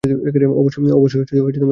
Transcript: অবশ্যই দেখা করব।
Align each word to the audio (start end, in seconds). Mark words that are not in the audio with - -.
অবশ্যই 0.03 1.25
দেখা 1.25 1.51
করব। 1.57 1.69